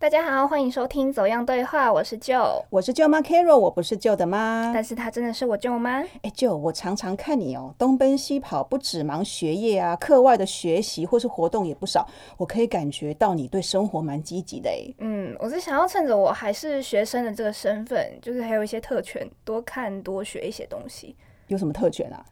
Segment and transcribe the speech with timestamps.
[0.00, 6.00] 大家好，欢迎收听《走样对话》，我是舅，我是舅妈 Carol，我不是舅的妈，但是她真的是我舅妈。
[6.22, 12.06] 哎，舅，我常常看你哦，东奔西跑，不只忙学业啊，课外的学习或是活动也不少，
[12.36, 14.94] 我可以感觉到你对生活蛮积极的哎。
[14.98, 21.16] 嗯，我是想要趁着我还是学生的这个身份，就是还有一些特权，多看多学一些东西。
[21.48, 22.24] 有什么特权啊？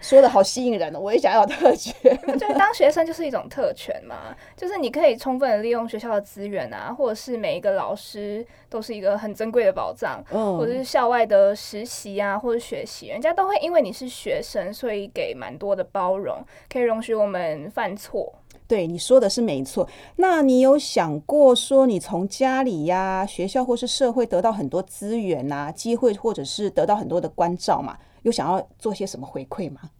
[0.00, 1.94] 说的好吸引人哦，我也想要特权。
[2.38, 18.32] 就当学生就是一种特权嘛，就是你可以充分的利用学校的资源啊，或者是每一个老师都是一个很珍贵的宝藏，或者是校外的实习啊，或者学习，人家都会因为你是学生，所以给蛮多的包容，可以容许我们犯错。
[18.68, 19.88] 对，你说的是没错。
[20.14, 27.98] 那你有想过说，你从家里呀、学校或是社会得到很多资源啊、机会，或者是得到很多的关照嘛？
[28.22, 29.90] 又想要做些什么回馈吗？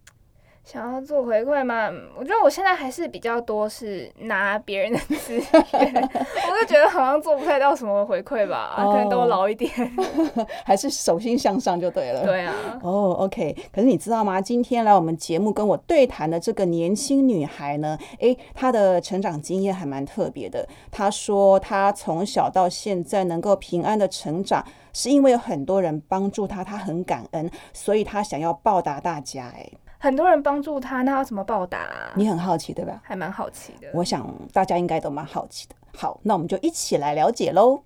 [0.70, 1.91] 想要做回馈吗？
[2.16, 5.43] 我觉得我现在还是比较多是拿别人的资源，
[5.74, 9.69] 我就觉得好像做不太到什么回馈吧，可能都老一点，
[10.65, 12.24] 还是手心向上就对了。
[12.24, 12.54] 对啊。
[12.85, 13.57] 哦，OK。
[13.73, 14.40] 可是你知道吗？
[14.40, 20.65] 今天来我们节目跟我对谈的这个年轻女孩呢，诶，她的成长经验还蛮特别的。
[20.93, 29.52] 她说她从小到现在能够平安的成长，是因为有很多人帮助她，她很感恩，所以她想要报答大家。
[29.57, 29.68] 哎。
[30.02, 32.10] 很多人帮助他，那要怎么报答？
[32.15, 32.98] 你很好奇对吧？
[33.04, 33.88] 还蛮好奇的。
[33.93, 35.74] 我想大家应该都蛮好奇的。
[35.95, 37.82] 好，那我们就一起来了解喽。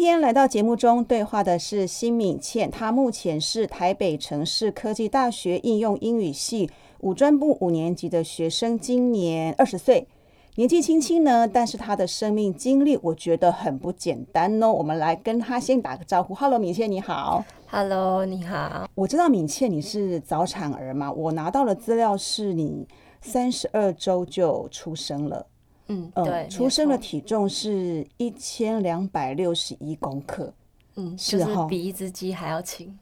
[0.00, 6.70] 天来到节目中对话的是辛敏倩，她目前是台北城市科技大学应用英语系。
[7.00, 10.06] 五专部五年级的学生今年二十岁，
[10.54, 14.72] 年纪轻轻呢，但是她的生命经历我觉得很不简单哦。
[14.72, 18.88] 我们来跟她先打个招呼，Hello，敏倩你好，Hello，你好。
[18.94, 22.86] 我知道敏倩你是早产儿嘛，我拿到的资料是你
[23.20, 25.46] 三十二周就出生了，
[25.90, 30.52] 嗯，对，出生的体重是一千两百六十一公克。
[30.96, 32.96] 嗯，是比一只鸡还要轻。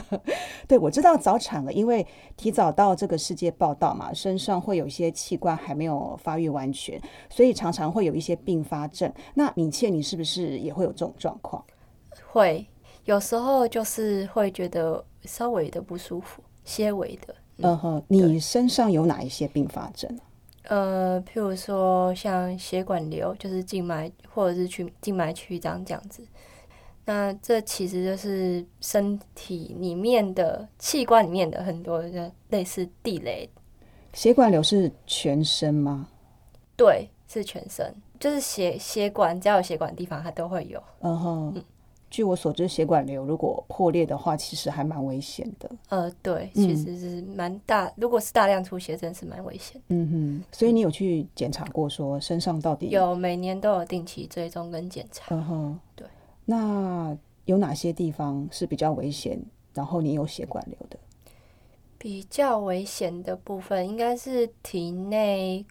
[0.66, 2.06] 对，我知道早产了，因为
[2.36, 7.00] 提早到这个世界报道嘛，身上会有一些器官还没有发育完全，
[7.30, 9.12] 所以常常会有一些并发症。
[9.34, 11.62] 那敏倩，你是不是也会有这种状况？
[12.30, 12.66] 会，
[13.04, 17.34] 有时候就是会觉得稍微的不舒服，些微的。
[17.58, 20.10] 嗯哼，你身上有哪一些并发症
[20.68, 26.22] 呃，譬如说像血管瘤，就是静脉或者是去静脉曲张这样子。
[27.06, 33.48] 那这其实就是身体里面的器官里面的很多的类似地雷。
[34.12, 36.08] 血管瘤是全身吗？
[36.76, 40.82] 对，是全身，就是血血管只要有血管的地方，它都会有。
[41.00, 41.64] 嗯哼，
[42.10, 45.70] 据我所知，血管瘤如果破裂的话，其实还蛮危险的。
[45.88, 49.80] 呃，对，其实是蛮大，如果是大量出血，真的是蛮危险。
[49.88, 55.34] 嗯哼，所以你有去检查过，说身上到底有每年都有定期追踪跟检查。
[55.34, 56.06] 嗯哼，对。
[56.44, 59.40] 那有哪些地方是比较危险？
[59.74, 60.98] 然后你有血管瘤的？
[61.98, 65.64] 比较危险的部分应该是体内，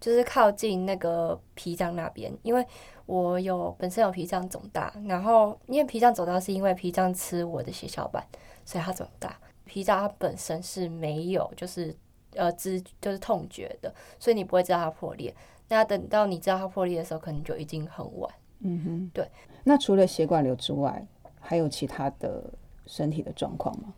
[0.00, 2.64] 就是靠近那个脾脏那边，因为
[3.06, 8.24] 我有本身有脾脏肿大，然后因为脾脏肿大是因为脾脏吃我的血小板，
[8.64, 9.38] 所以它肿大。
[9.64, 11.94] 脾脏它本身是没有就是
[12.34, 15.34] 呃知就是痛觉的，所以你不会知道它破裂。
[15.68, 18.34] 那等到你知道它破裂的时候，可能就已经很晚。
[18.60, 19.28] 嗯哼，对。
[19.64, 21.06] 那除了血管瘤之外，
[21.38, 22.42] 还有其他的
[22.86, 23.92] 身体的状况吗？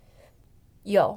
[0.83, 1.17] 有，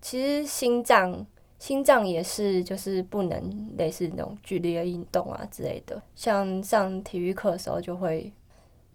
[0.00, 1.26] 其实心脏
[1.64, 8.30] 心脏也是，就是不能类似那种剧烈运动啊之类的，像上体育课的时候就会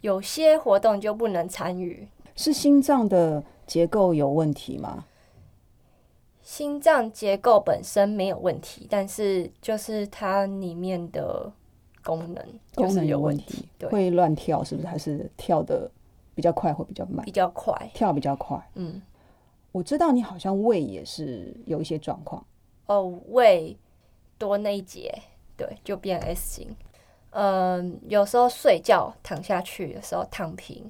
[0.02, 2.08] 有些活动就不能参与。
[2.36, 5.06] 是心脏的结构有问题吗？
[6.44, 11.52] 心脏结构本身没有问题，但是就是它里面的。
[12.04, 12.44] 功能
[12.76, 14.88] 功能有问题，会乱跳，是不是？
[14.88, 15.90] 还是跳的
[16.34, 17.26] 比较快，或比较慢？
[17.26, 18.58] 比较快，跳比较快。
[18.76, 19.02] 嗯，
[19.72, 22.44] 我知道你好像胃也是有一些状况。
[22.90, 23.78] 哦，胃
[24.40, 25.14] 多那一节，
[25.56, 26.76] 对，就变 S 型。
[27.30, 30.90] 嗯，有时候睡觉躺下去的时候躺平，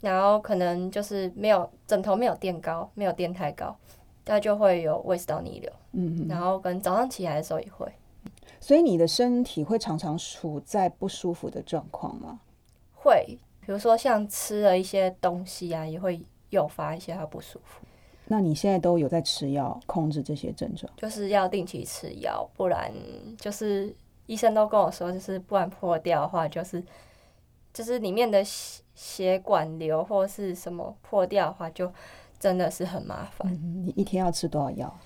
[0.00, 3.76] 然后可能就是没有枕头没有垫高，没有垫太高，
[4.24, 5.72] 它就会有胃食道逆流。
[5.90, 7.92] 嗯，然后跟早上起来的时候也会。
[8.60, 12.38] 所以你的身体会常常处在不舒服的状况吗？
[12.94, 17.84] 会，比如说像吃了一些东西啊，也会诱发一些它不舒服。
[18.26, 20.90] 那你现在都有在吃药控制这些症状？
[20.96, 22.92] 就是要定期吃药，不然
[23.38, 23.94] 就是
[24.26, 26.82] 医生都跟我说，就是不然破掉的话，就是
[27.72, 31.92] 就是里面的血血管瘤或是什么破掉的话，就
[32.38, 33.52] 真的是很麻烦。
[33.84, 34.98] 你一天要吃多少药？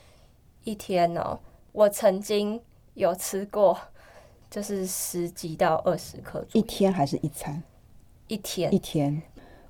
[0.64, 1.38] 一天哦，
[1.72, 2.60] 我曾经
[2.94, 3.76] 有吃过，
[4.50, 6.46] 就是十几到二十克。
[6.52, 7.62] 一天还是一餐？
[8.28, 8.72] 一天。
[8.74, 9.22] 一天。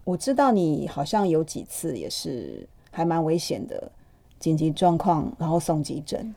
[0.05, 2.67] 我知道你好像有几次也是
[2.99, 3.93] 还蛮危险的
[4.41, 6.35] 紧急状况，然后送急诊。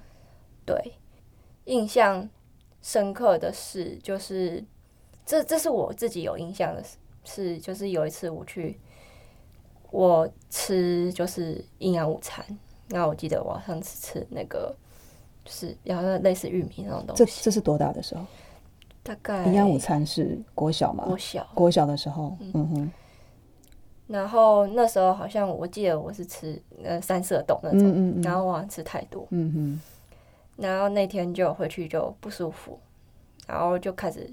[0.64, 0.94] 对，
[1.66, 2.30] 印象
[2.84, 4.64] 深刻的事，就是
[5.26, 6.84] 这这是我自己有印象的
[7.24, 8.80] 是，就是有一次我去，
[9.90, 12.46] 我吃就是营养午餐，
[12.90, 14.76] 然后我记得我上次吃那个
[15.44, 17.26] 就是然后类似玉米那种东西。
[17.26, 18.24] 这这是多大的时候？
[19.02, 21.06] 大概营养午餐是国小吗？
[21.06, 22.92] 国小，国小的时候，嗯哼。
[24.12, 29.82] 然后那时候好像我记得我是吃呃三色豆那种，然后我好像吃太多，嗯哼。
[30.58, 32.78] 然后那天就回去就不舒服，
[33.48, 34.30] 然后就开始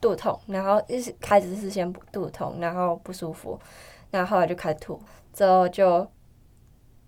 [0.00, 3.58] 肚痛，然后一开始是先肚痛，然后不舒服，
[4.10, 5.00] 然后后来就开始吐，
[5.32, 6.06] 之后就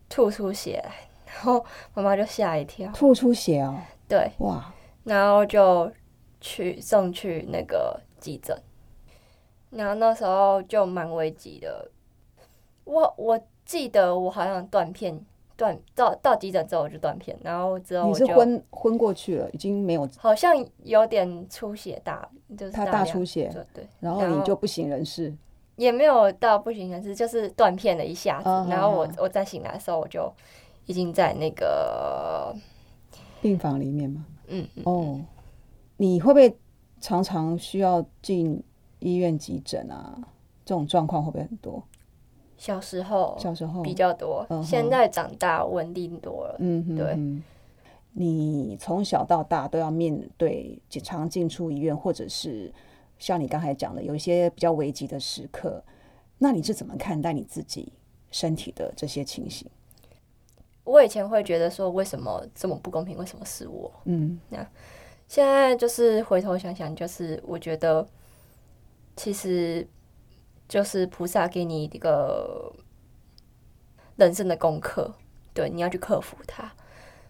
[0.08, 0.92] 吐出血来，
[1.26, 1.62] 然后
[1.94, 3.76] 妈妈就吓一跳，吐出血哦，
[4.08, 4.72] 对，哇，
[5.04, 5.92] 然后就
[6.40, 8.56] 去送去那个急诊，
[9.70, 11.90] 然后那时候就蛮危急的，
[12.84, 15.24] 我我记得我好像断片。
[15.58, 20.54] 断到到急诊之后我就断片，然后之后你是昏昏过去了，已经没有，好像
[20.84, 22.28] 有点出血大，
[22.58, 25.34] 就是他大出血，对，然后你就不省人事，
[25.76, 30.30] 也没有到不省人事，就是断片了一下子，然后我我再醒来的时候我就
[30.84, 32.54] 已经在那个
[33.40, 34.68] 病房里面嘛，嗯。
[34.84, 35.18] 哦，
[35.96, 36.54] 你会不会
[37.00, 38.62] 常常需要进
[39.06, 40.18] 医院急诊啊？
[40.64, 41.82] 这种状况会不会很多？
[42.58, 46.56] 小时候，小时候比较多，现在长大稳定多了。
[46.58, 47.16] 嗯，对。
[48.18, 52.72] 你从小到大都要面对常进出医院，或者是
[53.18, 55.84] 像你刚才讲的，有一些比较危急的时刻，
[56.38, 57.92] 那你是怎么看待你自己
[58.30, 59.68] 身体的这些情形？
[60.82, 63.18] 我以前会觉得说，为什么这么不公平？
[63.18, 63.92] 为什么是我？
[64.04, 64.66] 嗯，那
[65.28, 68.06] 现在就是回头想想，就是我觉得
[69.16, 69.88] 其实。
[70.68, 72.72] 就是菩萨给你一个
[74.16, 75.14] 人生的功课，
[75.54, 76.72] 对，你要去克服它，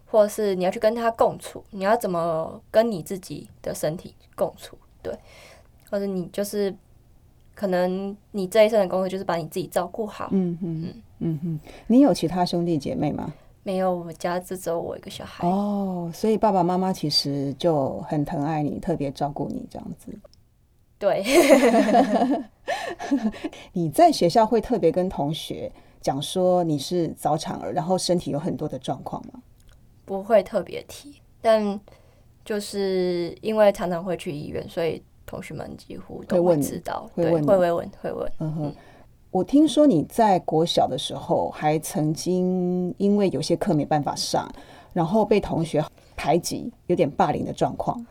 [0.06, 5.14] 或者是你要去跟他共处，你要怎么跟你自己的身体共处，对，
[5.90, 6.74] 或者你就是
[7.54, 10.30] 可能你这一生的功课就是把你自己照顾好。
[10.32, 13.34] 嗯嗯嗯嗯你有其他兄弟姐妹吗？
[13.64, 15.46] 没有，我家只有我一个小孩。
[15.46, 20.10] 哦，所以爸爸妈妈其实就很疼爱你，特别照顾你这样子。
[20.98, 21.22] 对，
[23.72, 25.70] 你在学校会特别跟同学
[26.00, 29.40] 讲说你是早产儿，然后身体有很多的状况吗？
[30.04, 31.78] 不会特别提，但
[32.44, 38.32] 就是因为常常会去医院，所以同学们几乎都会知道，会问，会问，会问。
[38.38, 38.74] 嗯哼，
[39.30, 44.50] 我听说你在国小的时候还曾经因为有些课没办法上，
[44.92, 45.84] 然后被同学
[46.16, 48.06] 排挤，有点霸凌的状况。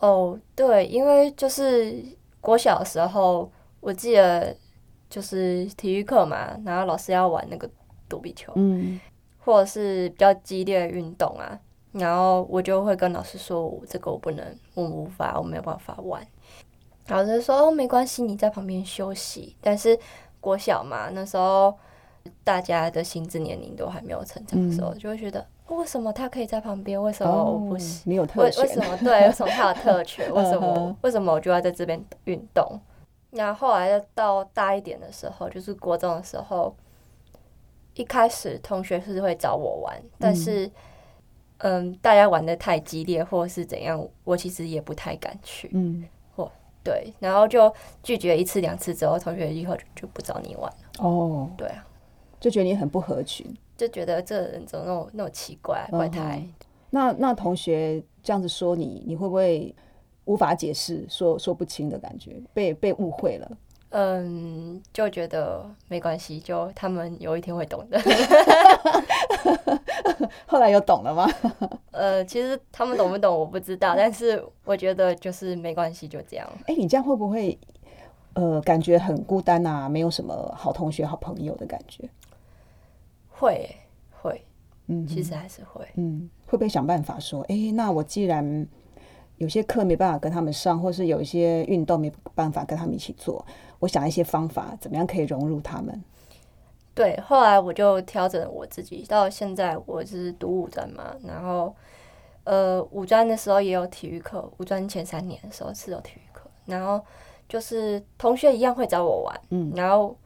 [0.00, 2.04] 哦，对，因为就是
[2.40, 3.50] 国小的时候，
[3.80, 4.56] 我记得
[5.10, 7.68] 就是体育课嘛，然后老师要玩那个
[8.08, 9.00] 躲避球，嗯，
[9.38, 11.58] 或者是比较激烈的运动啊，
[11.92, 16.24] 然后我就会跟老师说，这个我不能，我无法，我没有办法玩。
[17.08, 19.56] 老师说，哦，没关系，你在旁边休息。
[19.60, 19.98] 但是
[20.40, 21.74] 国小嘛，那时候
[22.44, 25.44] 大家的心智年龄都还没有成长的时候，就会觉得。
[25.76, 27.00] 为什么他可以在旁边？
[27.00, 28.10] 为什么我不行？
[28.10, 28.62] 你有特权？
[28.64, 28.96] 为什么？
[28.98, 30.32] 对，为什么 他有特权？
[30.34, 30.96] 为什么？
[31.02, 32.80] 为什么我就要在这边运动？
[33.30, 36.74] 然后后来到大一点的时候，就是国中的时候，
[37.94, 40.70] 一开始同学是会找我玩，但是，
[41.58, 45.68] 嗯，大家玩的太激烈或是怎样，我其实也不太敢去。
[45.74, 46.02] 嗯，
[46.34, 46.50] 或
[46.82, 47.70] 对，然后就
[48.02, 51.06] 拒绝一次两次之后，同学以后就就不找你玩了。
[51.06, 51.86] 哦，对啊，
[52.40, 53.46] 就觉得你很不合群。
[53.78, 56.42] 就觉得这人怎么那么那么奇怪怪胎？
[56.90, 59.72] 那那同学这样子说你，你会不会
[60.24, 63.50] 无法解释，说说不清的感觉，被被误会了？
[63.90, 68.00] 嗯，就觉得没关系，就他们有一天会懂的。
[70.44, 71.28] 后来有懂了吗？
[71.92, 76.46] 呃，其实他们懂不懂我不知道，但是我觉得就是没关系，就这样。
[76.66, 77.56] 哎，你这样会不会
[78.34, 79.88] 呃感觉很孤单啊？
[79.88, 82.08] 没有什么好同学、好朋友的感觉？
[83.38, 83.76] 会
[84.10, 84.44] 会，
[84.86, 88.66] 嗯，其实还是会，嗯，会不会想办法说，哎，那我既然
[89.36, 93.44] 有些课没办法跟他们上，或是有一些运动没办法跟他们一起做，
[93.78, 96.02] 我想一些方法，怎么样可以融入他们？
[96.94, 101.72] 对，后来我就调整我自己，到现在我是读五专嘛，然后
[102.42, 107.00] 呃，五专的时候也有体育课，五专前三年的时候是有体育课，然后
[107.48, 110.16] 就是同学一样会找我玩，嗯，然后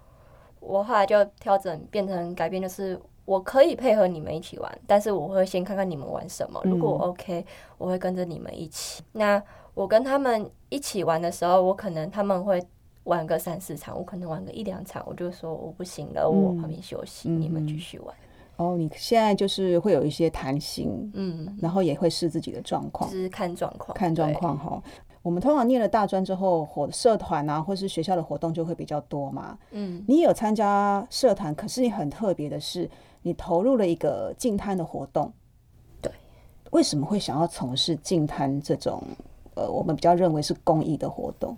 [0.63, 7.45] 我后来就调整变成改变，就是我可以配合你们一起玩，但是我会先看看你们玩什么，如果 OK，
[7.79, 9.03] 我会跟着你们一起。
[9.13, 9.43] 那
[9.75, 12.63] 我跟他们一起玩的时候，我可能他们会
[13.05, 18.15] 玩个三四场，我可能玩个一两场，我就说我不行了，我旁边休息，你们继续玩。
[18.57, 24.83] 哦，你现在就是会有一些弹性，嗯，然后也会视自己的状况，是看状况，看状况哈。
[25.23, 29.57] 我们通常念了大专之后，活社团啊，或是学校的活动就会比较多嘛。
[29.71, 32.91] 嗯，你有参加社团，可是你很特别的是，
[33.23, 35.33] 你投入了一个净滩的活动。
[36.01, 36.11] 对，
[36.73, 39.01] 为什么会想要从事净滩这种
[39.55, 41.57] 呃，我们比较认为是公益的活动？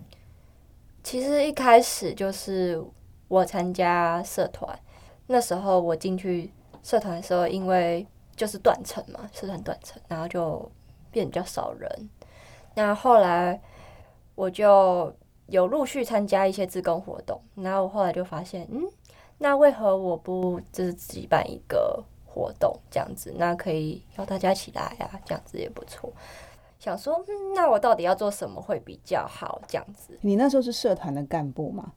[1.02, 2.82] 其实一开始就是
[3.28, 4.78] 我参加社团，
[5.26, 6.50] 那时候我进去
[6.82, 8.06] 社团的时候，因为
[8.36, 10.70] 就是断层嘛，社团断层，然后就
[11.10, 12.10] 变比较少人。
[12.74, 13.60] 那后来
[14.34, 15.12] 我就
[15.46, 18.82] 有陆续参加一些自工活动，然后我后来就发现，嗯，
[19.38, 23.34] 那为何我不就是自己办一个活动这样子？
[23.36, 26.12] 那可以邀大家一起来啊，这样子也不错。
[26.78, 29.60] 想说，那我到底要做什么会比较好？
[29.66, 30.18] 这样子。
[30.20, 31.92] 你那时候是社团的干部吗？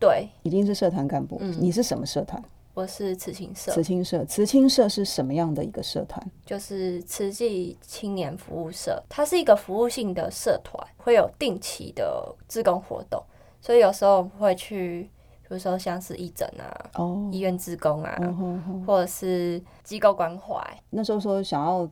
[0.00, 1.38] 对，已经是社团干部。
[1.40, 2.42] 你是什么社团？
[2.74, 6.26] 我是慈青社，慈青社，慈青社是什么样的一个社团？
[6.46, 13.22] 就是慈济青年服务社，它是一个服务性的社团，会有定期的志工活动，
[13.60, 15.02] 所以有时候我们会去，
[15.42, 18.18] 比如说像是义诊啊，哦，医院志工啊，
[18.86, 20.58] 或者是机构关怀。
[20.88, 21.86] 那时候说想要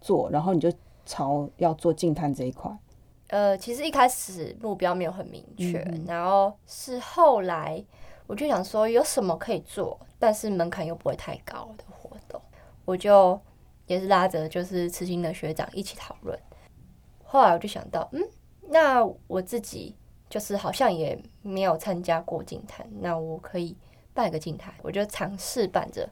[0.00, 0.72] 做，然后你就
[1.04, 2.70] 朝要做净滩这一块。
[3.30, 7.84] 呃，其实一开始目标没有很明确，然后是后来。
[8.30, 12.40] 我就想说有什么可以做，但是门槛又不会太高的活动，
[12.84, 13.36] 我就
[13.88, 16.38] 也是拉着就是痴心的学长一起讨论。
[17.24, 18.22] 后来我就想到，嗯，
[18.68, 19.96] 那我自己
[20.28, 23.76] 就是好像也没有参加过净坛，那我可以
[24.14, 26.08] 办个净坛，我就尝试办着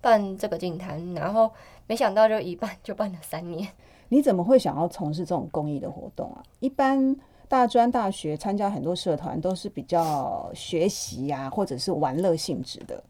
[0.00, 1.50] 办这个净坛，然后
[1.88, 3.68] 没想到就一办就办了三年。
[4.10, 6.44] 你怎么会想要从事这种公益的活动啊？
[6.60, 7.16] 一般。
[7.48, 13.02] 大专大学参加很多社团都是比较学习呀，或者是玩乐性质的。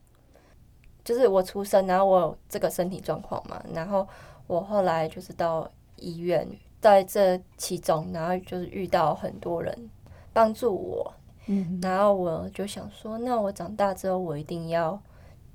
[1.05, 4.07] 就是我出生，然后我这个身体状况嘛，然后
[4.49, 6.47] 我后来就是到医院，
[6.81, 9.89] 在这其中，然后就是遇到很多人
[10.33, 11.15] 帮助我，
[11.47, 15.01] 嗯，然后我就想说，那我长大之后，我一定要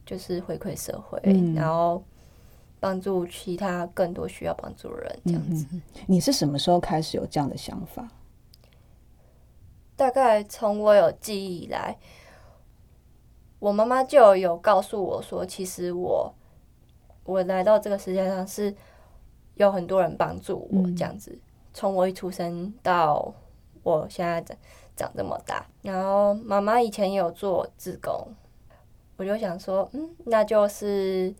[0.05, 1.19] 就是回馈社会，
[1.53, 2.01] 然后
[2.79, 5.67] 帮助其他更多需要帮助的人，这样子。
[6.07, 8.07] 你是什么时候开始有这样的想法？
[10.01, 11.95] 大概从我有记忆以来，
[13.59, 16.33] 我妈妈就有告诉我说，其实我
[17.23, 18.73] 我来到这个世界上是
[19.53, 21.37] 有很多人帮助我这样子。
[21.71, 23.31] 从我一出生到
[23.83, 24.57] 我现在长
[24.95, 28.27] 长这么大，然后妈妈以前也有做志工，
[29.17, 31.31] 我就想说，嗯，那就是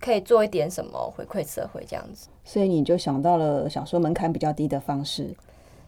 [0.00, 2.28] 可以做一点什么回馈社会这样子。
[2.42, 5.32] 所以你就想到了想说门槛比较低的方式。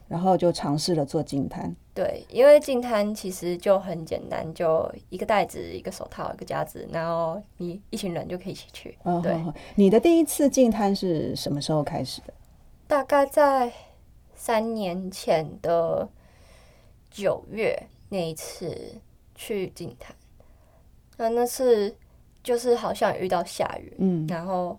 [0.07, 1.75] 然后就尝试了做净滩。
[1.93, 8.97] 对，因为净滩其实就很简单，就一个袋子、一个手套、一个夹子，然后你一群人就可以一起去。
[9.23, 9.41] 对，
[9.75, 12.33] 你的第一次净滩是什么时候开始的？
[12.87, 13.71] 大概在
[14.35, 16.07] 三年前的
[17.09, 18.95] 九月那一次
[19.33, 20.13] 去净滩。
[21.17, 21.95] 那那次
[22.43, 24.77] 就是好像遇到下雨，嗯，然后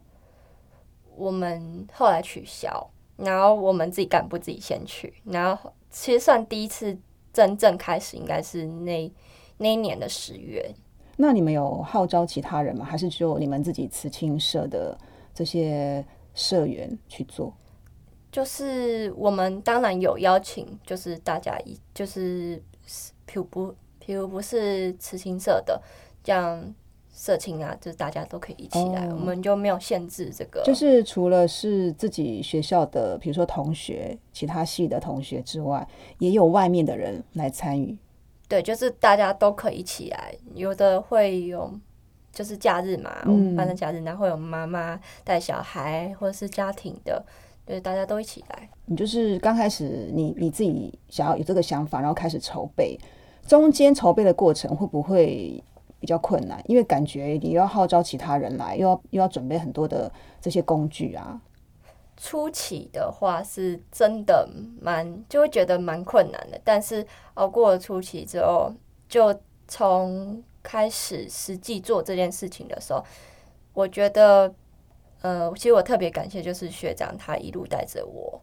[1.16, 2.90] 我们后来取消。
[3.16, 6.96] 然后我们自己干部自己先去，然后其实算第一次
[7.32, 9.10] 真正开始，应该是那
[9.58, 10.74] 那一年的十月。
[11.16, 12.84] 那你们有号召其他人吗？
[12.84, 14.98] 还是只有你们自己慈青社的
[15.34, 16.04] 这些
[16.34, 17.52] 社员去做？
[18.30, 22.62] 就是我们当然有邀请，就是大家一就是
[23.26, 25.80] 譬如不譬如不是慈青社的
[26.22, 26.74] 这样。
[27.18, 30.62] 社青啊，就是大家都可以一起来，我们就没有限制这个。
[30.62, 37.96] 就是除了是自己学校的，比如说同学、其他系的同学之外，也有外面的人来参与。
[38.46, 41.72] 对，就是大家都可以一起来，有的会有
[42.32, 47.24] 就是假日嘛，我们班的假日，然后会有妈妈带小孩，或者是家庭的，
[47.66, 48.68] 就是，大家都一起来。
[48.84, 52.98] 你就是刚开始，你你自己想要有这个想法，然后开始筹备，
[53.46, 55.64] 中间筹备的过程会不会？
[56.06, 60.08] 比较困难，因为感觉你要号召其他人来，又要又要准备很多的
[60.40, 61.40] 这些工具啊。
[62.16, 64.48] 初期的话是真的
[64.80, 66.60] 蛮，就会觉得蛮困难的。
[66.62, 68.72] 但是熬过了初期之后，
[69.08, 69.34] 就
[69.66, 73.04] 从开始实际做这件事情的时候，
[73.74, 74.54] 我觉得，
[75.22, 78.40] 呃，其实我特别感谢就是学长他一路带着我，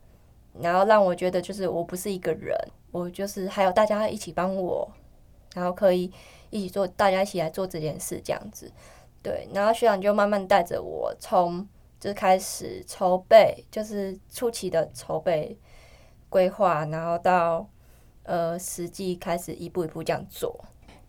[0.60, 2.56] 然后让我觉得就是我不是一个人，
[2.92, 4.92] 我就是还有大家一起帮我，
[5.56, 6.12] 然后可以
[6.54, 8.72] 一起做，大家一起来做这件事这样子。
[9.22, 11.68] 对，然后学长就慢慢带着我从
[12.00, 15.58] 就是开始筹备，就是初期的筹备
[16.30, 17.68] 规划，然后到
[18.24, 20.64] 呃实际开始一步一步这样做。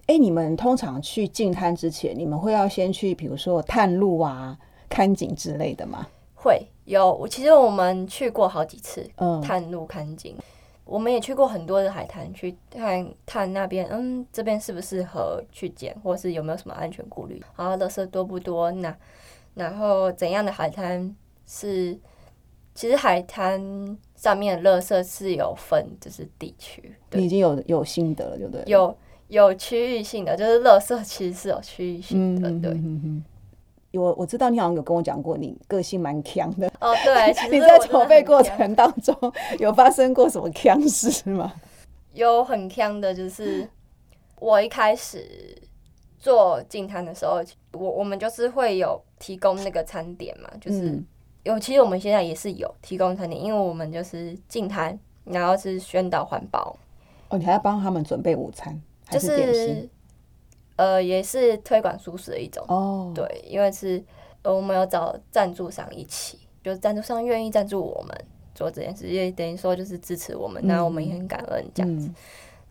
[0.07, 4.57] 哎，你们通常去进滩之前，你们会要先去，比如说探路啊、
[4.89, 6.07] 看景之类的吗？
[6.35, 10.37] 会有，其实我们去过好几次，嗯，探路看景。
[10.85, 17.43] 我们也去过很多的海滩，去看看那边，嗯，这边适不适合去捡，或是有没有什么安全顾虑？
[17.57, 18.71] 然后垃圾多不多？
[18.73, 18.97] 那
[19.55, 21.15] 然后怎样的海滩
[21.47, 21.99] 是？
[22.75, 26.93] 其实海滩上面的垃圾是有分，就是地区。
[27.13, 28.63] 你已经有有心得了，对不对？
[28.67, 28.97] 有。
[29.29, 32.71] 有区域性的，就是垃圾其实是有区域性的，对。
[32.73, 33.23] 有
[34.03, 36.67] 我知道你好像有跟我讲过，你个性蛮强的。
[36.81, 39.17] 哦，对， 你在筹备过程当中
[39.59, 41.53] 有发生过什么强事吗？
[42.13, 43.69] 有很强的，就是
[44.39, 45.61] 我一开始
[46.19, 51.03] 做进摊的时候，我我们就是会有提供那个餐点嘛，就是
[51.43, 56.77] 有，其实我们现在也是有提供餐点，因为我们就是进摊，然后是宣导环保。
[57.29, 58.81] 哦，你还要帮他们准备午餐。
[59.11, 59.87] 就是，
[60.77, 63.13] 呃，也是推广素食的一种哦。
[63.15, 64.03] 对，因为是
[64.43, 72.11] 我们有找赞助商一起，就是赞助商愿意赞助我们做这件事，也等于说就是支持我们，那我们也很感恩这样子。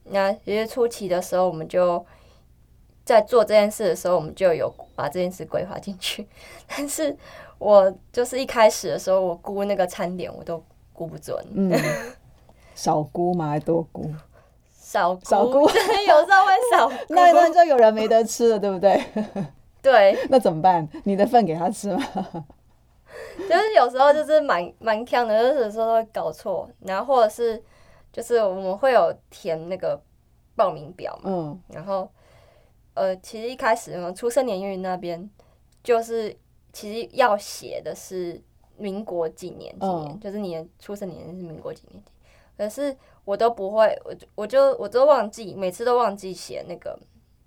[0.05, 2.05] 那其实初期的时候，我们就
[3.05, 6.27] 在做这件事的时候，我们就有把这件事规划进去。
[6.67, 7.15] 但是
[7.57, 11.72] 我就是一开始的时候，我估那个餐点我都估不准，嗯，
[12.75, 13.48] 少估嘛？
[13.50, 14.12] 还多估？
[14.94, 16.92] 少少估，有时候会少。
[17.10, 19.04] 那那就有人没得吃了，对不对？
[19.82, 20.16] 对。
[20.30, 20.88] 那怎么办？
[21.04, 22.04] 你的份给他吃吗？
[23.38, 27.62] 就是有时候就是蛮蛮强的，就是有时候会搞错，然后或者是
[28.12, 30.00] 就是我们会有填那个
[30.56, 32.08] 报名表嘛，嗯，然后
[32.94, 35.28] 呃，其实一开始呢，出生年月日那边
[35.84, 36.36] 就是
[36.72, 38.40] 其实要写的是
[38.77, 42.12] 民国几年几年，就是你的出生年是民国几年几，
[42.57, 42.96] 可是。
[43.25, 47.00] 我都不会，我我就我都忘记，每次都忘记写那个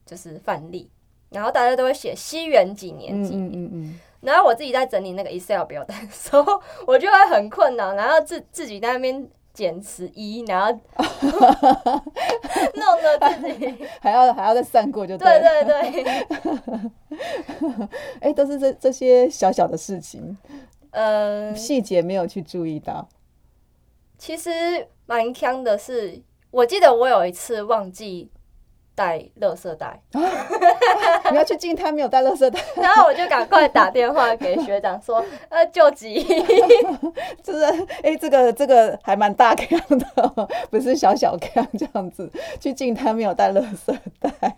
[0.06, 0.90] 就是范例，
[1.28, 3.36] 然后大家都会写西元几年几。
[3.36, 10.72] 年，然后我自己在整理那个 Excel 表单的时候，我就会很困难，然后自自己在那边减十一，然后
[12.72, 13.84] 弄得自己。
[14.00, 16.02] 还要还要再算过，就对对对，
[18.20, 20.38] 哎，都是这这些小小的事情，
[20.92, 23.06] 呃，细节没有去注意到，
[24.16, 24.88] 其实。
[25.06, 28.30] 蛮坑的是，我记得我有一次忘记
[28.94, 30.02] 带垃圾袋，
[31.30, 36.24] 你要去进摊没有带垃圾袋，然后我就赶快打电话给学长说，呃，救急，
[37.42, 37.62] 就是
[38.02, 44.56] 哎，这个这个还蛮大坑的，不是小小坑这样子，去进摊没有带垃圾袋。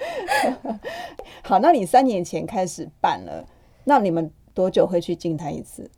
[1.42, 3.44] 好，那你三年前开始办了，
[3.84, 5.88] 那你们多久会去进摊一次？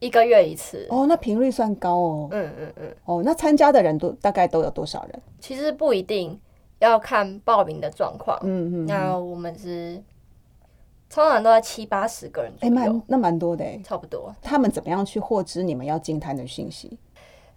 [0.00, 2.28] 一个月一次哦，那频率算高哦。
[2.32, 2.94] 嗯嗯嗯。
[3.04, 5.22] 哦，那参加的人都大概都有多少人？
[5.38, 6.36] 其实不一定
[6.80, 8.38] 要看报名的状况。
[8.42, 8.86] 嗯嗯。
[8.86, 10.02] 那我们是
[11.08, 14.34] 通常都在七八十个人哎，蛮那蛮多的哎，差不多。
[14.42, 16.98] 他们怎么样去获知你们要进摊的信息？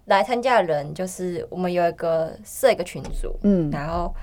[0.06, 4.14] 来参加的人就是我们有一个设一个群组，嗯，然后。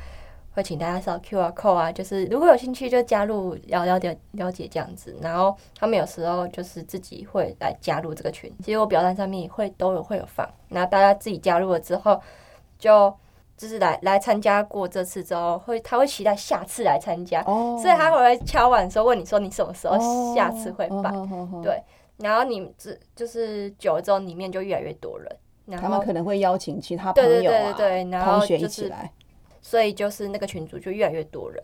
[0.52, 5.16] 会请大家扫 Q R code 啊，就是如果有兴趣就加入，了了解了解这样子。
[5.22, 8.52] 然后他们有时候就是自己会来加入这个群。
[8.64, 12.20] 其实我表单上面会都有会有放，然后大家自己加入了之后，
[12.78, 13.14] 就
[13.56, 21.12] 就是来来参加过这次之后，会他会期待下次来参加，所以他会敲碗的时候问你说你什么时候下次会办？
[21.62, 21.80] 对，
[22.16, 27.72] 然后你这就是久了之后，里面就越来越多人，他们可能会邀请其他朋友啊、
[28.24, 29.12] 同学一起来。
[29.70, 31.62] 所以就是那个群组就越来越多人，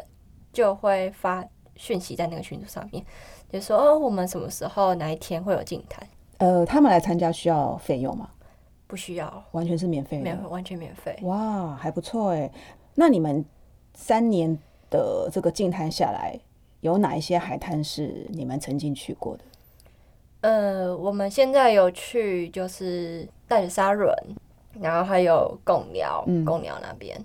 [0.52, 3.04] 就会发讯息在那个群组上面，
[3.50, 6.08] 就说哦，我们什么时候哪一天会有进台？
[6.38, 8.30] 呃，他们来参加需要费用吗？
[8.86, 11.18] 不需要，完全是免费，免完全免费。
[11.22, 12.48] 哇，还不错哎。
[12.94, 13.44] 那你们
[13.94, 14.56] 三年
[14.88, 16.38] 的这个进滩下来，
[16.82, 19.42] 有哪一些海滩是你们曾经去过的？
[20.42, 24.14] 呃，我们现在有去，就是带着沙轮，
[24.80, 27.20] 然后还有贡寮，贡寮那边。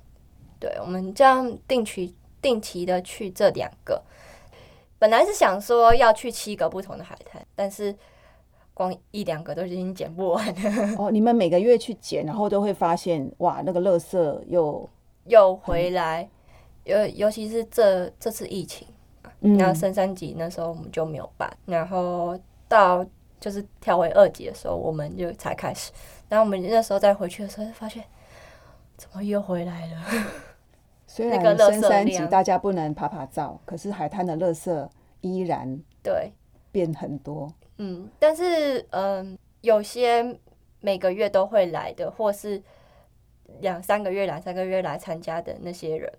[0.61, 3.99] 对，我们这样定期定期的去这两个，
[4.99, 7.95] 本来是想说要去七个不同的海滩，但是
[8.75, 10.55] 光一两个都已经捡不完。
[10.99, 14.87] 哦，你们每个月去捡，然后都会发现哇，那个垃圾又
[15.25, 16.29] 又回来，
[16.83, 18.87] 尤尤其是这这次疫情，
[19.39, 23.03] 然后升三级那时候我们就没有办，然后到
[23.39, 25.91] 就是调为二级的时候，我们就才开始，
[26.29, 28.03] 然后我们那时候再回去的时候发现。
[28.97, 29.97] 怎么又回来了？
[31.11, 36.31] 虽然深山级大家不能爬爬照，可是海滩的垃圾依然对
[36.71, 37.53] 变很多。
[37.79, 40.39] 嗯，但是嗯，有些
[40.79, 42.63] 每个月都会来的，或是
[43.59, 46.09] 两三个月、两三个月来参加的那些人，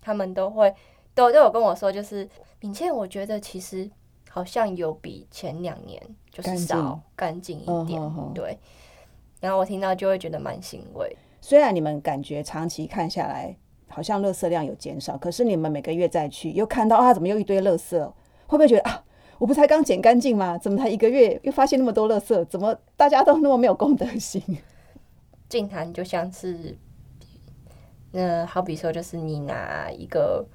[0.00, 0.74] 他们都会
[1.14, 2.28] 都都有跟我说，就是
[2.58, 3.88] 敏倩，我觉得其实
[4.28, 6.02] 好像有比前两年
[6.32, 8.02] 就是少干净一点，
[8.34, 8.58] 对。
[9.38, 11.16] 然后我听到就会觉得蛮欣慰。
[11.40, 13.56] 虽然你们感觉长期看下来
[13.92, 17.98] 好像垃圾量有减少，可是你们每个月再去又看到啊，怎么又一堆垃圾？
[18.46, 19.04] 会不会觉得啊？
[19.38, 20.56] 我不才刚捡干净吗？
[20.56, 22.44] 怎么才一个月又发现那么多垃圾？
[22.46, 24.40] 怎么大家都那么没有公德心？
[25.48, 26.76] 净坛就像是，
[28.12, 30.46] 那好比说，就是你拿一个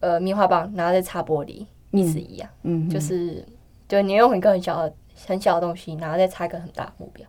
[0.00, 2.48] 呃棉花棒，然后再擦玻璃，意思一样。
[2.62, 3.44] 嗯，就是
[3.88, 4.94] 就你用一个很小的
[5.26, 7.26] 很小的东西，然后再擦一个很大的目标，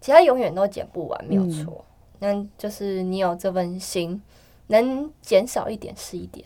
[0.00, 1.84] 其他永远都捡不完，没有错。
[2.24, 4.22] 那就是你有这份心，
[4.68, 6.42] 能减少一点是一点。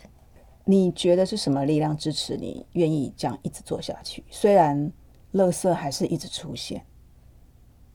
[0.65, 4.21] 你觉得是什么力量支持你愿意这样一直做下去？
[4.29, 4.91] 虽然
[5.33, 6.85] 垃圾还是一直出现，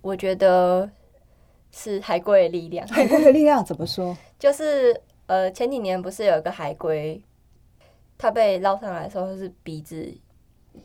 [0.01, 0.90] 我觉得
[1.73, 2.88] 是海龟的力量。
[2.88, 4.16] 海龟的力量怎么说？
[4.40, 7.23] 就是呃，前几年不是有一个海龟，
[8.16, 10.11] 它被捞上来的时候是鼻子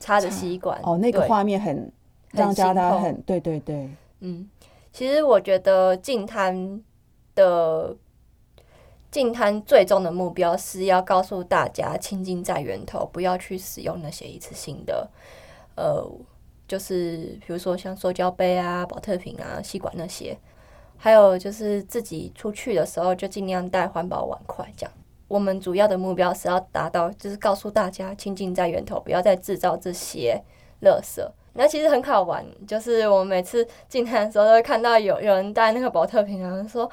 [0.02, 1.90] 插着吸管哦，那个画面很
[2.32, 4.48] 让大家很对对对，嗯，
[4.92, 6.84] 其实我觉得净滩
[7.36, 7.96] 的。
[9.12, 15.10] 净滩最终的目标是要告诉大家，清净在源头，不要去使用那些一次性的，
[15.76, 16.08] 呃，
[16.68, 20.38] 就是比如说像塑胶杯啊、保特瓶啊、吸管那些，
[20.96, 24.64] 还有就是自己出去的时候就尽量带环保碗筷。
[24.78, 24.94] 这样，
[25.28, 30.40] 我们主要的目标是要达到，就是告诉大家，清净在源头，不要再制造这些
[30.84, 31.28] 垃圾。
[31.54, 36.88] 那其实很好玩，就是我们每次进滩的时候都会看到有有人带那个保特瓶，然后说。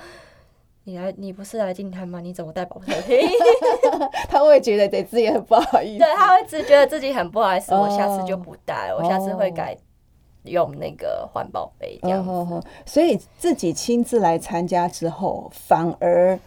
[0.88, 2.20] 你来，你不是来进滩吗？
[2.20, 3.18] 你怎么带保特瓶？
[4.30, 6.04] 他会觉得对自己很不好意思。
[6.04, 7.74] 对，他会只觉得自己很不好意思。
[7.74, 9.76] 我下次就不带，我下次会改
[10.44, 12.62] 用那个环保杯这样子。
[12.84, 16.38] 所以自己亲自来参加之后，反而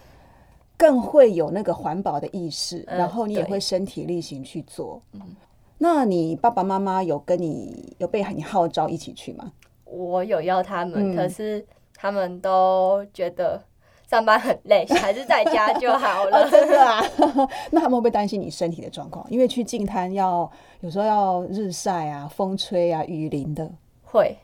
[0.78, 5.02] 更会有那个环保的意识，然后你也会身体力行去做。
[5.12, 5.36] 嗯，
[5.80, 9.52] 那你爸爸妈妈有跟你有被你号召一起去吗？
[9.84, 13.62] 我有要他们，可是他们都觉得。
[14.10, 16.46] 上班很累，还是在家就好了。
[16.50, 17.00] 真的啊？
[17.70, 19.24] 那他们会不会担心你身体的状况？
[19.30, 23.70] 因为去净滩要有时候要日晒啊、风吹啊、雨淋的。
[24.04, 24.36] 会。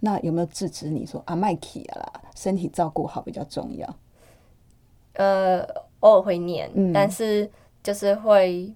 [0.00, 3.96] 那有没有制止你说啊，麦克啦，身体照顾好比较重要？
[5.14, 5.66] 呃，
[6.00, 7.50] 偶尔会念，但是
[7.82, 8.70] 就是会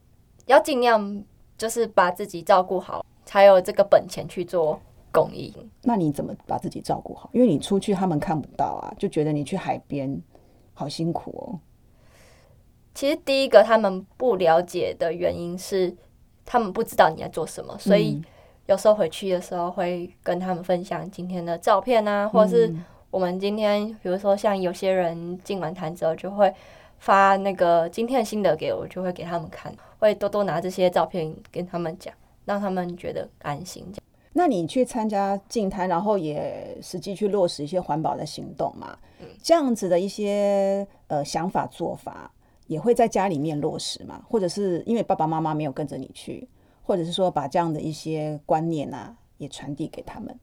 [0.47, 1.23] 要尽量
[1.59, 4.81] 就是把自己照顾好，才有这个本钱去做。
[5.13, 7.29] 公益，那你怎么把自己照顾好？
[7.33, 10.23] 因为你出去他们看不到啊，就觉得你去海边
[10.81, 11.61] 好辛苦哦。
[12.95, 15.95] 其实第一个他们不了解的原因是，
[16.47, 18.21] 他们不知道你在做什么，所以
[18.65, 22.75] 有时候回去的时候会跟他们分享今天的照片啊，或者是
[23.11, 26.53] 我们今天，比如说像有些人进完坛之后就会
[26.99, 32.13] 发那个今天的心得给我，就会给他们看，会多多拿这些照片跟他们讲，
[32.47, 33.87] 让他们觉得安心。
[34.33, 38.97] 那你去参加净滩，然后也实际去落实一些环保的行动嘛？
[39.43, 42.33] 这样子的一些呃想法做法，
[42.67, 44.25] 也会在家里面落实嘛？
[44.29, 46.49] 或者是因为爸爸妈妈没有跟着你去，
[46.83, 50.39] 或者是说把这样的一些观念啊，也传递给他们？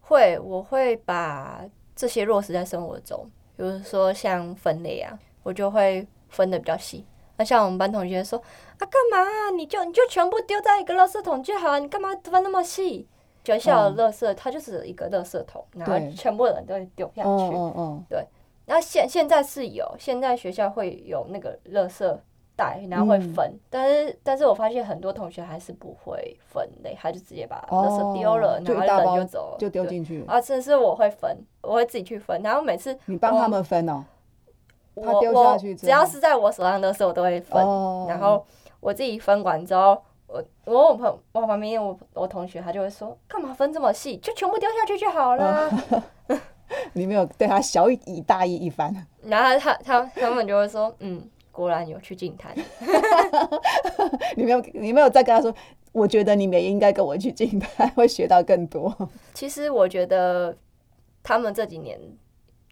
[0.00, 1.64] 会，我会把
[1.96, 7.04] 这些落实在生活中，比如说像分类啊，我就会分的比较细。
[7.36, 9.50] 那像我们班同学说啊，干嘛？
[9.56, 13.06] 你就你就全部丢在一个垃圾桶就好，你干嘛分那么细？
[13.44, 17.28] 学校的垃圾它就是一个垃圾桶，然后全部人都会丢下去。
[17.28, 18.26] 嗯嗯对。
[18.68, 22.18] 那现现在是有，现在学校会有那个垃圾
[22.56, 23.56] 袋，然后会分。
[23.70, 30.24] 但是但是我发现很多同学还是不会分类，他就直接把垃圾丢了，然后人就走了，就丢进去。
[30.26, 32.42] 啊，这是我会分，我会自己去分。
[32.42, 34.04] 然后每次你帮他们分哦。
[34.96, 37.62] 我我只要是在我手上的事，我都会分。
[38.08, 38.44] 然后
[38.80, 44.16] 我自己分完之后，我我我朋我旁边我我同学他就会说，干嘛分这么细？
[44.16, 45.70] 就全部丢下去就好了。
[46.94, 49.06] 你没有对他小以大意一番。
[49.22, 52.56] 然后他他他们就会说，嗯，果然有去净滩。
[54.34, 55.54] 你没有你没有再跟他说，
[55.92, 58.92] 我觉得你们也应该跟我去净滩，会学到更多。
[59.34, 60.56] 其实我觉得
[61.22, 62.00] 他们这几年，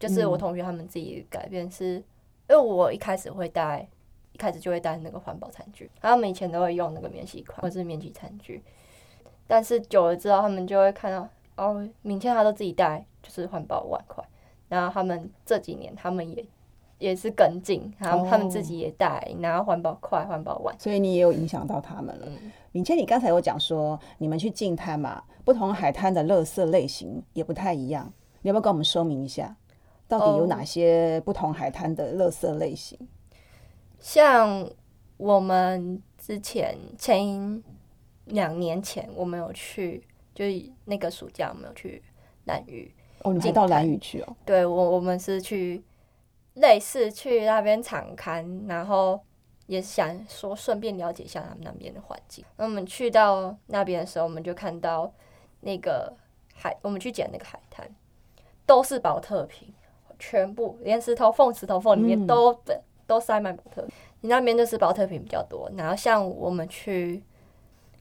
[0.00, 2.02] 就是我同学他们自己改变是。
[2.48, 3.88] 因为我一开始会带，
[4.32, 8.62] 一开始就会带那个环保餐具，他们以前都会用那个免洗筷或是免洗餐具，
[9.46, 14.22] 但是久了之后，他们就会看到哦，明天他都自己带，就是环保碗筷，
[14.68, 16.44] 然后他们这几年他们也
[16.98, 22.28] 也是跟进，然后他们自己也带，然后环保筷、环保碗，所以你也有影响到他们了。
[22.72, 29.54] 敏谦，你刚才有讲说你们去净滩嘛，不同海滩的垃圾类型也不太一样，你要不要跟我们说明一下，
[30.06, 32.98] 到底有哪些不同海滩的垃圾类型？
[33.98, 34.68] 像
[35.16, 37.62] 我们之前前
[38.26, 42.02] 两年前，我们有去，就是那个暑假我们有去
[42.44, 42.94] 南屿。
[43.22, 44.36] 哦，你还到南屿去哦？
[44.44, 45.82] 对，我我们是去
[46.54, 49.18] 类似去那边场刊，然后
[49.66, 52.44] 也想说顺便了解一下他们那边的环境。
[52.56, 55.10] 那我们去到那边的时候，我们就看到
[55.60, 56.14] 那个
[56.54, 57.88] 海，我们去捡那个海滩，
[58.66, 59.73] 都是保特瓶，
[60.30, 62.56] 全部连石头缝、石头缝里面都
[63.06, 63.86] 都塞满保特。
[64.20, 67.22] 你那边就是保特瓶比较多，然后像我们去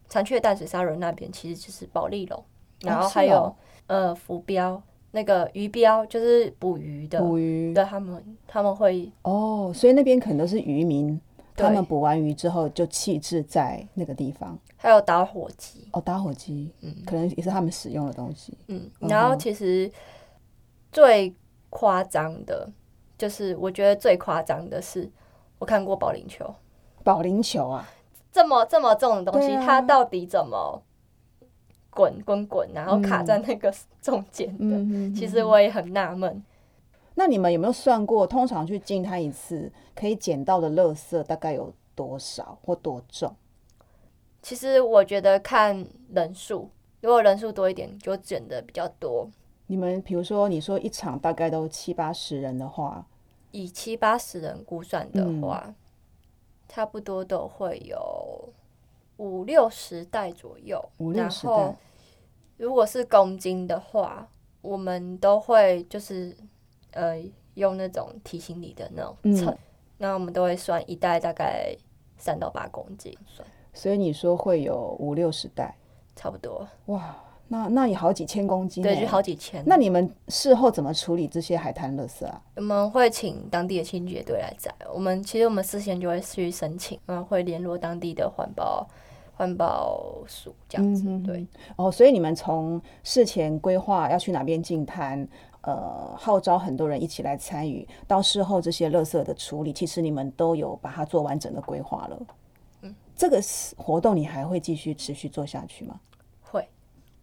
[0.07, 2.43] 残缺淡水沙轮那边，其实就是保利龙，
[2.81, 3.53] 然后还有
[3.87, 4.81] 呃浮标。
[5.15, 11.21] 那个鱼标就是捕鱼的，捕鱼对他们他们会哦，所以那边可能都是渔民，
[11.55, 14.57] 他们捕完鱼之后就弃置在那个地方。
[14.75, 18.57] 还有打火机哦，打火机，嗯，可能也是他们使用的东西。
[18.69, 19.91] 嗯，然后其实
[20.91, 21.31] 最
[21.73, 22.69] 夸张的，
[23.17, 25.09] 就是我觉得最夸张的是，
[25.57, 26.53] 我看过保龄球，
[27.03, 27.89] 保龄球啊，
[28.31, 30.83] 这么这么重的东西，它到底怎么？
[31.95, 35.15] 滚滚滚，然后卡在那个中间的。
[35.15, 36.43] 其实我也很纳闷。
[37.13, 43.35] 那你们有没有算过，通常去进它一次可以捡到的垃圾大概有多少或多重？
[44.41, 49.29] 其实我觉得看人数，如果人数多一点，就捡的比较多。
[49.67, 53.05] 你们比如说，你说一场大概都七八十人的话，
[53.51, 55.73] 以七八十人估算的话，
[56.67, 58.49] 差不多都会有。
[59.17, 61.73] 五六十袋左右，然后
[62.57, 64.27] 如果是公斤的话，
[64.61, 66.35] 我们都会就是
[66.91, 67.23] 呃
[67.53, 69.55] 用那种提醒你的那种称，
[69.99, 71.77] 那我们都会算一袋大概
[72.17, 73.47] 三到八公斤算。
[73.71, 75.77] 所以你说会有五六十袋，
[76.15, 76.67] 差不多。
[76.87, 77.15] 哇，
[77.47, 79.63] 那那也好几千公斤，对，就好几千。
[79.65, 82.41] 那你们事后怎么处理这些海滩垃圾啊？
[82.55, 84.73] 我们会请当地的清洁队来载。
[84.93, 88.87] 我们其实我们事先就会去申请，嗯，会联络当地的环保。
[89.35, 91.43] 环保署这样子，对
[91.75, 95.27] 哦，所以你们从事前规划要去哪边进滩，
[95.61, 102.21] 呃，号召很多人一起来参与，到事后这些垃圾的处理，其实你们都有把它做完整的规划了。
[102.83, 103.41] 嗯，这个
[103.75, 105.99] 活动你还会继续持续做下去吗？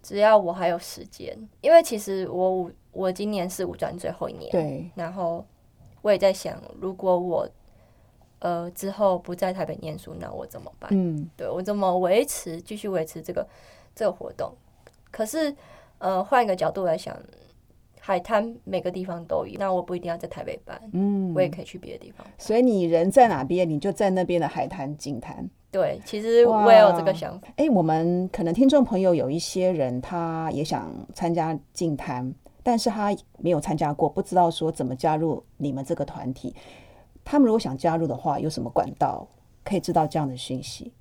[0.03, 5.45] 会，只要我还有时间，因为其实我五我今年是五专最后一年，对，然后
[6.03, 7.49] 我也在想，如果我。
[8.43, 10.89] 呃，之后不在台北念书，那我怎么办？
[10.95, 13.47] 嗯，对我怎么维持继续维持这个
[13.95, 14.51] 这个活动？
[15.11, 15.55] 可是，
[15.99, 17.15] 呃，换一个角度来想，
[18.01, 22.27] 海滩每个地方都有，那我不一定要在台北办，嗯，我也可以去别的地方。
[22.39, 25.47] 所以你人在哪边，你就在那边的海滩景滩。
[25.71, 27.49] 对，其实我也有这个想法。
[27.57, 36.55] 哎，我们可能听众朋友有一些人，他也想参加净滩，但是他没有参加过，不知道说怎么加入你们这个团体。
[37.25, 39.29] 他们如果想加入的话，有什么管道
[39.63, 40.93] 可以知道这样的讯息？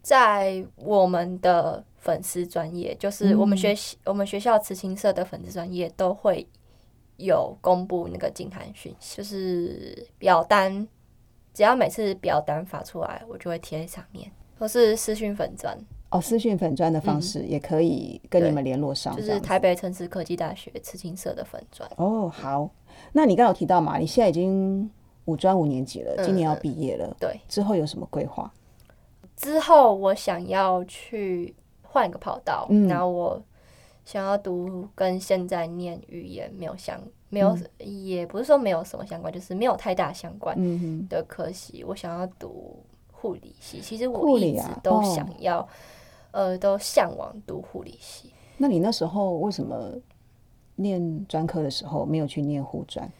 [0.00, 6.44] 在我们的粉丝专业，就是我们学习我们学校慈青社的粉丝专业都会
[7.18, 10.88] 有公布那个进坛讯息，就是表单，
[11.54, 15.76] 只要每次表单发出来，我就会贴在上面，或是私讯粉砖
[16.10, 22.28] 哦，私讯粉砖的方式也可以跟你们联络上，就是台北城市科技大学慈青社的粉砖哦。
[22.28, 22.70] 好，
[23.12, 24.90] 那你刚有提到嘛，你现在已经。
[25.26, 27.16] 五专五年级了，今年要毕业了。
[27.20, 28.52] 对，之后有什么规划？
[29.36, 33.40] 之后我想要去换一个跑道，然后我
[34.04, 37.00] 想要读跟现在念语言没有相，
[37.32, 40.54] 没有也不是说没有什么相关，就是没有太大相关
[41.08, 41.82] 的科系。
[41.82, 42.76] 我想要读
[43.10, 45.66] 护理系，其实我一直都想要，
[46.30, 48.30] 呃，都向往读护理系。
[48.58, 49.94] 那你那时候为什么
[50.76, 53.10] 念专科的时候没有去念护专？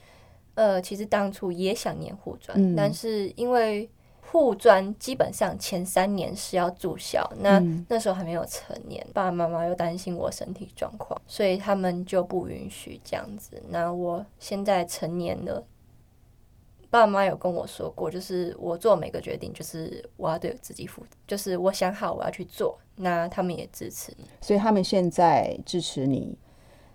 [0.56, 3.88] 呃，其实当初也想念护专，但是因为
[4.32, 13.62] 护专基本上前三年是要住校，那那时候还没有成年，爸爸妈妈又担心我身体状况，所以他们就不允许这样子。
[13.68, 15.62] 那我现在成年了，
[16.88, 26.38] 爸妈有跟我说过，就是我做每个决定，就是我要对自己负责，就是我想好我要去做，那他们也支持你，所以他们现在支持你。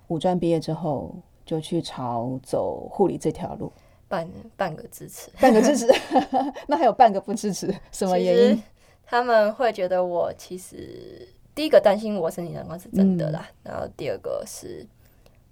[0.07, 1.15] 五专毕业之后。
[1.47, 3.71] 就去朝走护理这条路，
[4.07, 5.87] 半半个支持，半个支持，
[6.67, 8.63] 那还有半个不支持，什么原因？
[9.05, 14.85] 他们会觉得我其实第一个担心我身体状况是真的啦，然后第二个是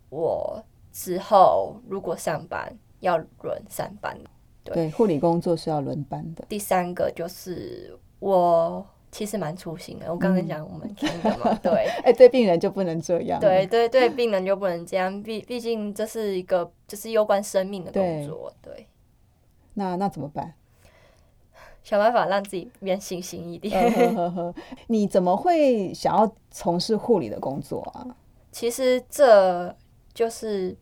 [0.09, 4.17] 我之后如果上班要轮三班。
[4.63, 6.43] 对，护理工作是要轮班的。
[6.49, 8.83] 第三个就是我
[9.15, 18.87] 其实蛮粗心的，我刚才讲我们听的嘛， 对，哎，对病人就不能这样，对对对，病人就不能这样，毕毕竟这是一个就是攸关生命的工作，对。
[19.75, 20.53] 那那怎么办？
[21.81, 24.13] 想办法让自己变信心一点。
[24.87, 28.05] 你怎么会想要从事护理的工作啊？
[28.51, 29.73] 其实这
[30.13, 30.75] 就是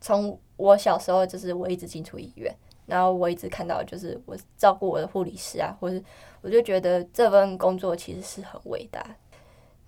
[0.00, 2.52] 从我小时候，就是我一直进出医院。
[2.86, 6.02] 然后我一直看到，就是我照顾我的护理师啊，或是
[6.44, 9.16] 我就觉得这份工作其实是很伟大。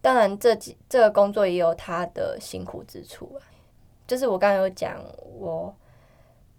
[0.01, 3.45] 当然，这几这个工作也有它的辛苦之处啊。
[4.07, 4.99] 就是我刚刚有讲，
[5.39, 5.75] 我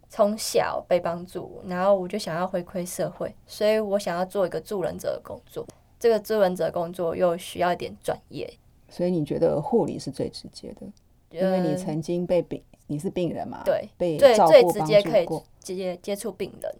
[0.07, 5.65] 从小被帮助，然后我就想要回馈社会，所以我想要做一个助人者的工作。
[5.99, 8.47] 这个助人者工作又需要一点专业，
[8.89, 10.85] 所以你觉得护理是最直接的，
[11.31, 12.61] 因为你曾经被病。
[12.89, 13.63] 你是病人嘛？
[13.65, 15.27] 对，被最最直接可以
[15.59, 16.75] 直接接触病人。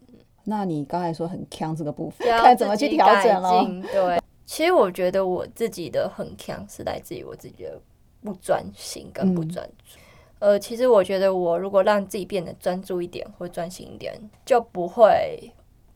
[0.50, 3.66] 那你刚才说很强这个部分，看怎么去调整了。
[3.92, 7.78] 对，其实我觉得我自己的很强是来自于我自己的
[8.24, 10.00] 不专心跟不专注。
[10.40, 14.14] 呃，其实我觉得我如果让自己变得专注一点或专心一点，
[14.46, 15.52] 就不会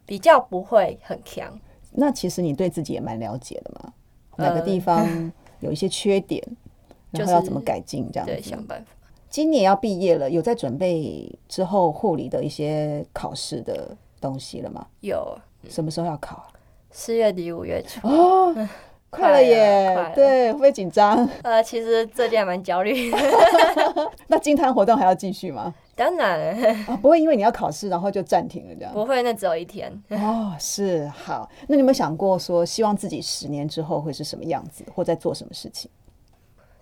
[0.05, 1.57] 比较不会很强。
[1.93, 3.93] 那其实你对自己也蛮了解的嘛，
[4.35, 6.45] 哪个地方有一些缺点，
[7.11, 8.91] 然后要怎么改进，这样对，想办法。
[9.29, 14.86] 今年要毕业了，有在准备之后护理的一些考试的东西了吗？
[15.01, 16.47] 有，什么时候要考？
[16.91, 18.55] 四月底五月初哦，
[19.10, 20.12] 快了耶！
[20.15, 21.27] 对，会不会紧张？
[21.43, 23.12] 呃，其实最近还蛮焦虑。
[24.27, 25.73] 那金滩活动还要继续吗？
[25.95, 26.55] 当然
[26.88, 28.93] 啊，不会因为你要考试，然后就暂停了这样。
[28.93, 29.91] 不会，那只有一天。
[30.10, 31.49] 哦，是好。
[31.67, 35.89] 那你有没有想过说，希望自己十年之后会是什么样子，或在做什么事情？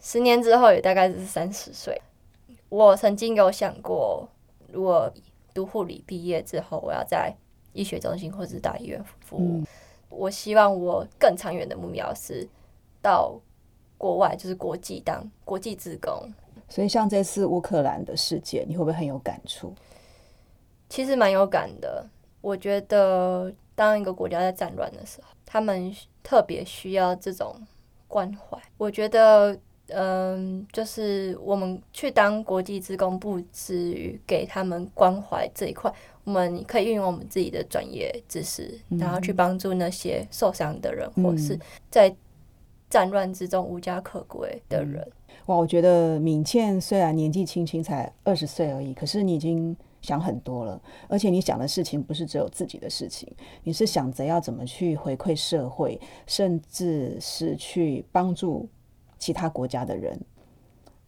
[0.01, 2.01] 十年之后也大概是三十岁。
[2.69, 4.27] 我曾经有想过，
[4.71, 5.11] 如果
[5.53, 7.33] 读护理毕业之后，我要在
[7.73, 9.63] 医学中心或者大医院服务。
[10.09, 12.47] 我希望我更长远的目标是
[13.01, 13.39] 到
[13.97, 16.11] 国外，就是国际当国际职工。
[16.67, 19.73] 所以，像这次乌克兰的事件，你会不会很有感触？
[20.89, 22.05] 其实蛮有感的。
[22.41, 27.55] 我觉得，当一个国家在战乱的时候，他们特别需要这种
[28.07, 28.57] 关怀。
[28.77, 29.59] 我觉得。
[29.93, 35.91] 嗯，就是我们去当国际职工，不至于给他们关怀这一块，
[36.23, 42.15] 我们可以运用我们自己的专业知识，然后去帮助那些受伤的人，或是在
[42.89, 45.05] 战乱之中无家可归的人。
[45.45, 53.27] 哇，我觉得敏倩虽然年纪轻轻，才二十岁而已，可是你已经想很多了，而且你想的事情不是只有自己的事情，
[53.63, 58.69] 你是想着要怎么去回馈社会，甚至是去帮助。
[59.19, 60.19] 其他国家的人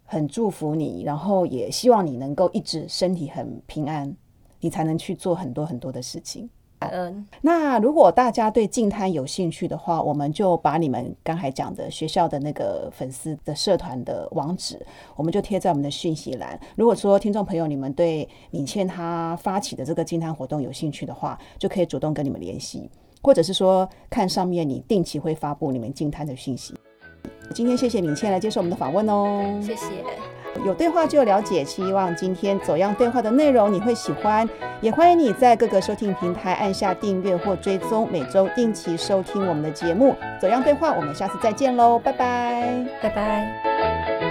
[0.04, 4.13] 很祝福你，然后也希望你能够一直身体很平安，
[4.60, 6.50] 你才能去做很多很多的事情。
[6.80, 7.26] 感恩。
[7.41, 14.84] 那如果大家对静滩有兴趣的话，我们就把你们刚才讲的学校的那个粉丝的社团的网址，
[15.15, 16.60] 我们就贴在我们的讯息栏。
[16.76, 22.89] 如果说听众朋友你们对敏倩她发起的这个静滩活动有兴趣的话，就可以主动跟你们联系，
[23.21, 26.74] 或者是说看上面你定期会发布你们静滩的讯息。
[27.54, 30.04] 今天谢谢敏倩来接受我们的访问哦，谢谢。
[30.66, 34.48] 有对话就有了解，希望今天走样对话的内容你会喜欢，
[34.82, 40.16] 也欢迎你在各个收听平台按下订阅或追踪，每周定期收听我们的节目。
[40.42, 44.31] 走样对话，我们下次再见喽，拜拜，拜拜。